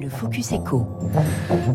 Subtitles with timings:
[0.00, 0.86] Le Focus Echo.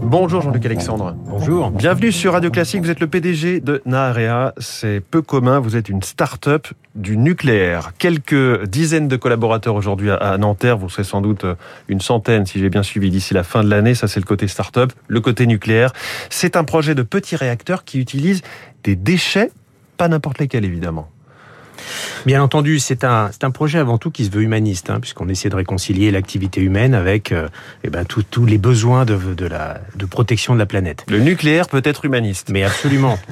[0.01, 1.13] Bonjour Jean-Luc Alexandre.
[1.25, 1.71] Bonjour.
[1.71, 2.81] Bienvenue sur Radio Classique.
[2.81, 4.53] Vous êtes le PDG de Naarea.
[4.59, 5.59] C'est peu commun.
[5.59, 7.91] Vous êtes une start-up du nucléaire.
[7.97, 10.77] Quelques dizaines de collaborateurs aujourd'hui à Nanterre.
[10.77, 11.45] Vous serez sans doute
[11.89, 13.93] une centaine, si j'ai bien suivi, d'ici la fin de l'année.
[13.93, 14.93] Ça, c'est le côté start-up.
[15.07, 15.91] Le côté nucléaire,
[16.29, 18.41] c'est un projet de petits réacteurs qui utilise
[18.85, 19.51] des déchets,
[19.97, 21.09] pas n'importe lesquels évidemment.
[22.25, 25.49] Bien entendu, c'est un, un projet avant tout qui se veut humaniste, hein, puisqu'on essaie
[25.49, 27.47] de réconcilier l'activité humaine avec euh,
[27.83, 31.03] eh ben, tous les besoins de, de, la, de protection de la planète.
[31.09, 32.49] Le nucléaire peut être humaniste.
[32.49, 33.17] Mais absolument.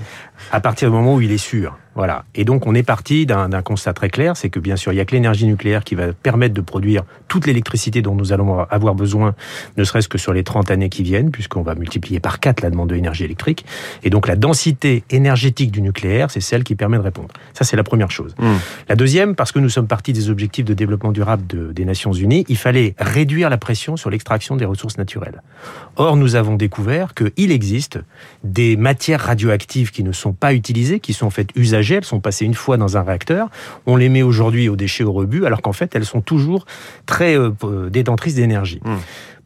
[0.51, 1.77] à partir du moment où il est sûr.
[1.93, 2.23] Voilà.
[2.35, 5.01] Et donc, on est parti d'un constat très clair, c'est que bien sûr, il n'y
[5.01, 8.95] a que l'énergie nucléaire qui va permettre de produire toute l'électricité dont nous allons avoir
[8.95, 9.35] besoin,
[9.75, 12.69] ne serait-ce que sur les 30 années qui viennent, puisqu'on va multiplier par 4 la
[12.69, 13.65] demande d'énergie électrique.
[14.03, 17.29] Et donc, la densité énergétique du nucléaire, c'est celle qui permet de répondre.
[17.53, 18.35] Ça, c'est la première chose.
[18.39, 18.47] Mmh.
[18.87, 22.13] La deuxième, parce que nous sommes partis des objectifs de développement durable de, des Nations
[22.13, 25.41] Unies, il fallait réduire la pression sur l'extraction des ressources naturelles.
[25.97, 27.99] Or, nous avons découvert qu'il existe
[28.45, 32.19] des matières radioactives qui ne sont pas utilisées, qui sont en fait usagées, elles sont
[32.19, 33.49] passées une fois dans un réacteur,
[33.85, 36.65] on les met aujourd'hui aux déchets au rebut, alors qu'en fait elles sont toujours
[37.05, 37.51] très euh,
[37.89, 38.79] détentrices d'énergie.
[38.83, 38.95] Mmh.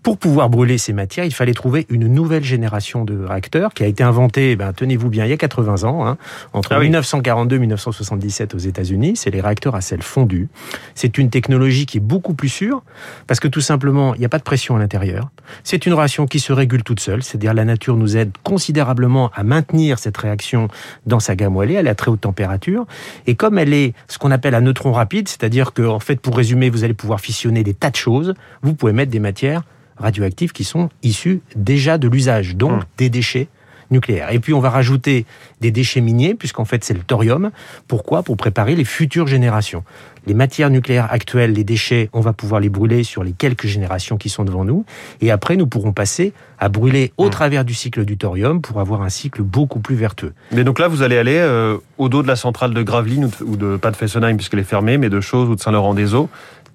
[0.05, 3.87] Pour pouvoir brûler ces matières, il fallait trouver une nouvelle génération de réacteurs qui a
[3.87, 6.17] été inventée, ben, tenez-vous bien, il y a 80 ans, hein,
[6.53, 9.13] entre 1942 et 1977 aux États-Unis.
[9.15, 10.47] C'est les réacteurs à sel fondu.
[10.93, 12.83] C'est une technologie qui est beaucoup plus sûre
[13.25, 15.31] parce que tout simplement, il n'y a pas de pression à l'intérieur.
[15.63, 19.43] C'est une réaction qui se régule toute seule, c'est-à-dire la nature nous aide considérablement à
[19.43, 20.67] maintenir cette réaction
[21.07, 22.85] dans sa gamme où elle est, à très haute température.
[23.25, 26.37] Et comme elle est ce qu'on appelle un neutron rapide, c'est-à-dire que, en fait, pour
[26.37, 29.63] résumer, vous allez pouvoir fissionner des tas de choses, vous pouvez mettre des matières
[29.97, 32.85] radioactifs qui sont issus déjà de l'usage, donc mmh.
[32.97, 33.47] des déchets
[33.91, 34.31] nucléaires.
[34.31, 35.25] Et puis on va rajouter
[35.61, 37.51] des déchets miniers, puisqu'en fait c'est le thorium.
[37.87, 38.23] Pourquoi?
[38.23, 39.83] Pour préparer les futures générations.
[40.27, 44.17] Les matières nucléaires actuelles, les déchets, on va pouvoir les brûler sur les quelques générations
[44.17, 44.85] qui sont devant nous.
[45.21, 47.29] Et après, nous pourrons passer à brûler au mmh.
[47.29, 50.33] travers du cycle du thorium pour avoir un cycle beaucoup plus vertueux.
[50.51, 53.55] Mais donc là, vous allez aller euh, au dos de la centrale de Gravelines ou
[53.55, 56.29] de, pas de Fessenheim puisqu'elle est fermée, mais de Choses ou de Saint-Laurent-des-Eaux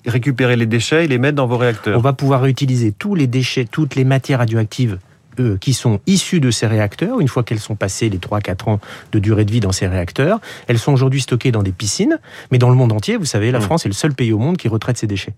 [0.07, 1.99] récupérer les déchets et les mettre dans vos réacteurs.
[1.99, 4.99] On va pouvoir réutiliser tous les déchets, toutes les matières radioactives
[5.39, 8.81] euh, qui sont issues de ces réacteurs, une fois qu'elles sont passées les 3-4 ans
[9.13, 10.41] de durée de vie dans ces réacteurs.
[10.67, 12.19] Elles sont aujourd'hui stockées dans des piscines,
[12.51, 13.63] mais dans le monde entier, vous savez, la mmh.
[13.63, 15.35] France est le seul pays au monde qui retraite ses déchets.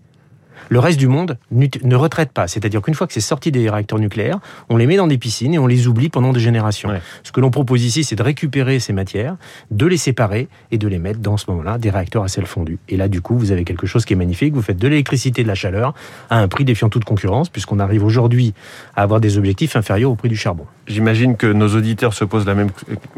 [0.69, 2.47] Le reste du monde ne retraite pas.
[2.47, 5.53] C'est-à-dire qu'une fois que c'est sorti des réacteurs nucléaires, on les met dans des piscines
[5.53, 6.89] et on les oublie pendant des générations.
[7.23, 9.35] Ce que l'on propose ici, c'est de récupérer ces matières,
[9.71, 12.79] de les séparer et de les mettre dans ce moment-là des réacteurs à sel fondu.
[12.89, 14.53] Et là, du coup, vous avez quelque chose qui est magnifique.
[14.53, 15.93] Vous faites de l'électricité, de la chaleur
[16.29, 18.53] à un prix défiant toute concurrence, puisqu'on arrive aujourd'hui
[18.95, 20.65] à avoir des objectifs inférieurs au prix du charbon.
[20.87, 22.69] J'imagine que nos auditeurs se posent la même,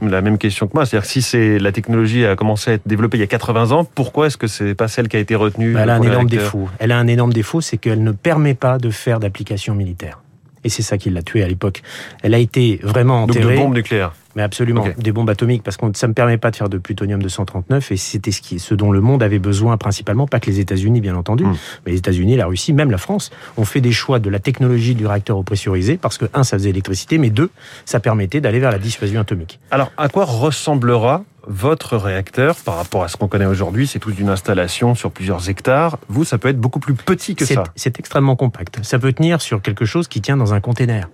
[0.01, 0.85] la même question que moi.
[0.85, 3.85] C'est-à-dire si c'est la technologie a commencé à être développée il y a 80 ans,
[3.85, 6.29] pourquoi est-ce que c'est pas celle qui a été retenue bah, Elle a un énorme
[6.29, 6.69] défaut.
[6.79, 10.21] Elle a un énorme défaut, c'est qu'elle ne permet pas de faire d'application militaire.
[10.63, 11.83] Et c'est ça qui l'a tuée à l'époque.
[12.23, 13.43] Elle a été vraiment enterrée.
[13.43, 16.37] Donc de bombes nucléaires mais absolument, des bombes atomiques, parce que ça ne me permet
[16.37, 19.39] pas de faire de plutonium 239, et c'était ce, qui, ce dont le monde avait
[19.39, 21.55] besoin principalement, pas que les États-Unis, bien entendu, hmm.
[21.85, 24.95] mais les États-Unis, la Russie, même la France, ont fait des choix de la technologie
[24.95, 27.49] du réacteur au pressurisé, parce que, un, ça faisait l'électricité, mais deux,
[27.85, 29.59] ça permettait d'aller vers la dissuasion atomique.
[29.71, 33.87] Alors, à quoi ressemblera votre réacteur par rapport à ce qu'on connaît aujourd'hui?
[33.87, 35.97] C'est toute une installation sur plusieurs hectares.
[36.09, 37.63] Vous, ça peut être beaucoup plus petit que ça.
[37.75, 38.79] C'est extrêmement compact.
[38.83, 41.09] Ça peut tenir sur quelque chose qui tient dans un container.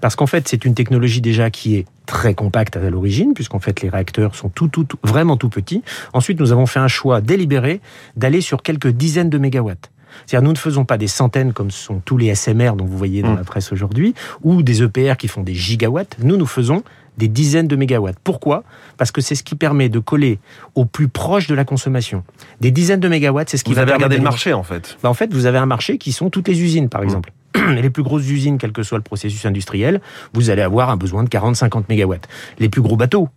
[0.00, 3.82] Parce qu'en fait, c'est une technologie déjà qui est très compacte à l'origine, puisqu'en fait
[3.82, 5.82] les réacteurs sont tout, tout, vraiment tout petits.
[6.12, 7.80] Ensuite, nous avons fait un choix délibéré
[8.16, 9.90] d'aller sur quelques dizaines de mégawatts.
[10.26, 13.22] C'est-à-dire, nous ne faisons pas des centaines comme sont tous les SMR dont vous voyez
[13.22, 13.36] dans mmh.
[13.36, 16.16] la presse aujourd'hui, ou des EPR qui font des gigawatts.
[16.22, 16.82] Nous, nous faisons
[17.18, 18.18] des dizaines de mégawatts.
[18.22, 18.64] Pourquoi?
[18.96, 20.38] Parce que c'est ce qui permet de coller
[20.74, 22.24] au plus proche de la consommation.
[22.60, 24.96] Des dizaines de mégawatts, c'est ce qui vous avez regardé le marché en fait.
[25.02, 27.22] Bah, en fait, vous avez un marché qui sont toutes les usines, par mmh.
[27.70, 30.00] les plus grosses usines, quel que soit le processus industriel,
[30.34, 32.28] vous allez avoir un besoin de 40-50 mégawatts.
[32.58, 33.28] Les plus gros bateaux,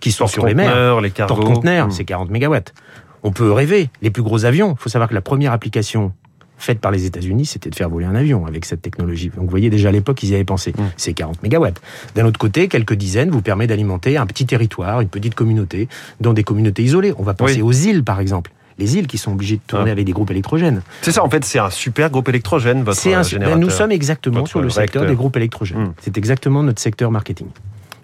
[0.00, 1.92] qui sont sur les mers, les cargos, conteneurs, hmm.
[1.92, 2.74] c'est 40 mégawatts.
[3.22, 3.90] On peut rêver.
[4.00, 6.12] Les plus gros avions, il faut savoir que la première application
[6.56, 9.28] faite par les États-Unis, c'était de faire voler un avion avec cette technologie.
[9.28, 10.72] Donc vous voyez déjà à l'époque, ils y avaient pensé.
[10.76, 10.88] Hmm.
[10.96, 11.80] C'est 40 mégawatts.
[12.14, 15.88] D'un autre côté, quelques dizaines vous permet d'alimenter un petit territoire, une petite communauté,
[16.20, 17.14] dans des communautés isolées.
[17.18, 19.92] On va penser aux îles, par exemple les îles qui sont obligées de tourner ah.
[19.92, 20.82] avec des groupes électrogènes.
[21.02, 23.58] C'est ça, en fait, c'est un super groupe électrogène, votre un, générateur.
[23.58, 25.78] Ben, nous sommes exactement sur le secteur des groupes électrogènes.
[25.78, 25.92] Hmm.
[26.00, 27.48] C'est exactement notre secteur marketing.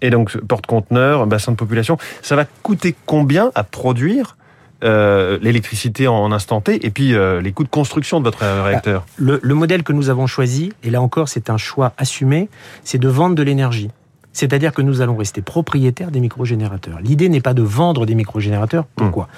[0.03, 4.37] Et donc, porte-conteneur, bassin de population, ça va coûter combien à produire
[4.83, 9.07] euh, l'électricité en instant T et puis euh, les coûts de construction de votre réacteur?
[9.17, 12.51] le, le modèle que nous avons choisi, et là encore c'est un choix assumé,
[12.83, 13.89] c'est de vendre de l'énergie.
[14.35, 17.01] C'est-à-dire que nous allons rester propriétaires des microgénérateurs.
[17.01, 18.85] L'idée n'est pas de vendre des microgénérateurs.
[18.97, 19.29] Pourquoi?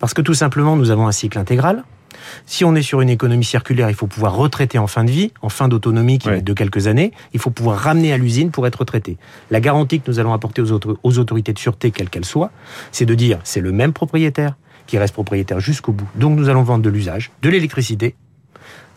[0.00, 1.84] Parce que tout simplement, nous avons un cycle intégral.
[2.46, 5.32] Si on est sur une économie circulaire, il faut pouvoir retraiter en fin de vie,
[5.42, 7.12] en fin d'autonomie qui est de quelques années.
[7.34, 9.18] Il faut pouvoir ramener à l'usine pour être retraité.
[9.50, 12.50] La garantie que nous allons apporter aux, aux autorités de sûreté, quelles qu'elles soient,
[12.90, 14.56] c'est de dire c'est le même propriétaire
[14.86, 16.08] qui reste propriétaire jusqu'au bout.
[16.14, 18.14] Donc nous allons vendre de l'usage, de l'électricité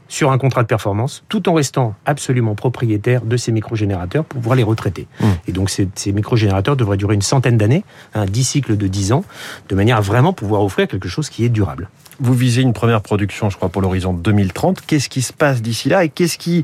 [0.10, 4.58] sur un contrat de performance, tout en restant absolument propriétaire de ces microgénérateurs pour pouvoir
[4.58, 5.08] les retraiter.
[5.22, 5.26] Mmh.
[5.48, 9.14] Et donc ces, ces microgénérateurs devraient durer une centaine d'années, un dix cycles de 10
[9.14, 9.24] ans,
[9.70, 11.90] de manière à vraiment pouvoir offrir quelque chose qui est durable.
[12.20, 14.82] Vous visez une première production, je crois, pour l'horizon 2030.
[14.86, 16.64] Qu'est-ce qui se passe d'ici là et qu'est-ce qui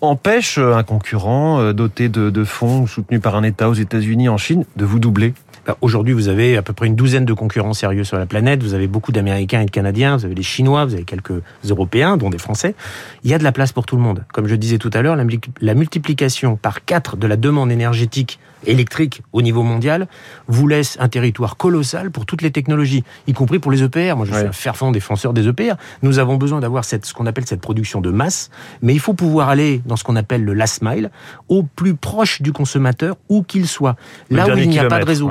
[0.00, 4.36] empêche un concurrent euh, doté de, de fonds soutenu par un État aux États-Unis, en
[4.36, 5.34] Chine, de vous doubler?
[5.66, 8.62] Bah, aujourd'hui, vous avez à peu près une douzaine de concurrents sérieux sur la planète.
[8.62, 10.16] Vous avez beaucoup d'Américains et de Canadiens.
[10.16, 10.84] Vous avez les Chinois.
[10.84, 12.74] Vous avez quelques Européens, dont des Français.
[13.22, 14.24] Il y a de la place pour tout le monde.
[14.32, 19.22] Comme je disais tout à l'heure, la multiplication par quatre de la demande énergétique électrique
[19.32, 20.08] au niveau mondial
[20.46, 24.16] vous laisse un territoire colossal pour toutes les technologies, y compris pour les EPR.
[24.16, 25.74] Moi, je suis un fervent défenseur des EPR.
[26.02, 28.50] Nous avons besoin d'avoir cette, ce qu'on appelle cette production de masse,
[28.82, 31.10] mais il faut pouvoir aller dans ce qu'on appelle le last mile,
[31.48, 33.96] au plus proche du consommateur, où qu'il soit.
[34.30, 35.30] Là où il n'y a pas de réseau.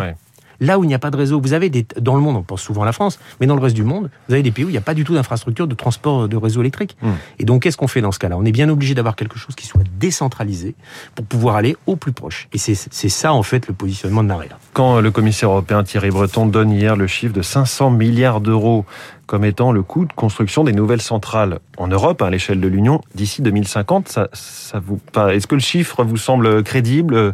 [0.63, 2.41] Là où il n'y a pas de réseau, vous avez des, dans le monde, on
[2.41, 4.63] pense souvent à la France, mais dans le reste du monde, vous avez des pays
[4.63, 6.95] où il n'y a pas du tout d'infrastructure de transport de réseau électrique.
[7.01, 7.11] Hmm.
[7.39, 8.37] Et donc, qu'est-ce qu'on fait dans ce cas-là?
[8.37, 10.73] On est bien obligé d'avoir quelque chose qui soit décentralisé
[11.15, 12.47] pour pouvoir aller au plus proche.
[12.53, 12.75] Et c'est
[13.09, 14.57] ça, en fait, le positionnement de Narella.
[14.71, 18.85] Quand le commissaire européen Thierry Breton donne hier le chiffre de 500 milliards d'euros
[19.33, 23.01] comme étant le coût de construction des nouvelles centrales en Europe, à l'échelle de l'Union,
[23.15, 24.07] d'ici 2050.
[24.07, 24.99] Ça, ça vous,
[25.31, 27.33] est-ce que le chiffre vous semble crédible,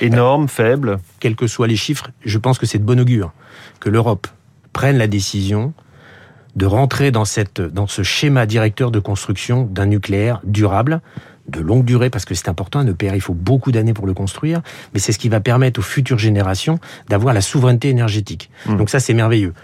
[0.00, 0.98] énorme, faible?
[1.20, 3.30] Quels que soient les chiffres, je pense que c'est de bon augure
[3.78, 4.26] que l'Europe
[4.72, 5.72] prenne la décision
[6.56, 11.00] de rentrer dans, cette, dans ce schéma directeur de construction d'un nucléaire durable,
[11.46, 14.14] de longue durée, parce que c'est important, un EPR, il faut beaucoup d'années pour le
[14.14, 14.62] construire,
[14.94, 18.50] mais c'est ce qui va permettre aux futures générations d'avoir la souveraineté énergétique.
[18.66, 18.78] Mmh.
[18.78, 19.54] Donc ça, c'est merveilleux.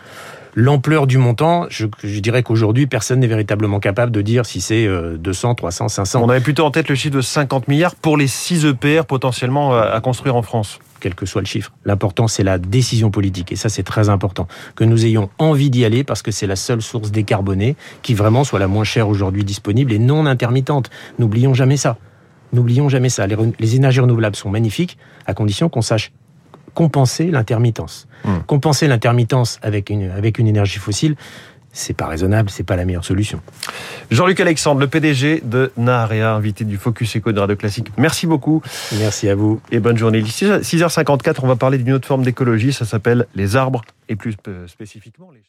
[0.54, 1.86] L'ampleur du montant, je,
[2.20, 6.22] dirais qu'aujourd'hui, personne n'est véritablement capable de dire si c'est 200, 300, 500.
[6.22, 9.74] On avait plutôt en tête le chiffre de 50 milliards pour les 6 EPR potentiellement
[9.74, 11.72] euh, à construire en France quel que soit le chiffre.
[11.84, 13.50] L'important, c'est la décision politique.
[13.50, 14.46] Et ça, c'est très important.
[14.76, 18.44] Que nous ayons envie d'y aller parce que c'est la seule source décarbonée qui vraiment
[18.44, 20.90] soit la moins chère aujourd'hui disponible et non intermittente.
[21.18, 21.96] N'oublions jamais ça.
[22.52, 23.26] N'oublions jamais ça.
[23.26, 26.12] les énergies renouvelables sont magnifiques à condition qu'on sache
[26.74, 28.06] compenser l'intermittence.
[28.24, 28.38] Hmm.
[28.46, 31.16] Compenser l'intermittence avec une, avec une énergie fossile,
[31.72, 33.40] c'est pas raisonnable, c'est pas la meilleure solution.
[34.10, 37.88] Jean-Luc Alexandre, le PDG de Naarea, invité du Focus Eco de Radio Classique.
[37.96, 38.62] Merci beaucoup.
[38.98, 39.60] Merci à vous.
[39.70, 40.22] Et bonne journée.
[40.22, 44.36] 6h54, on va parler d'une autre forme d'écologie, ça s'appelle les arbres et plus
[44.66, 45.42] spécifiquement les...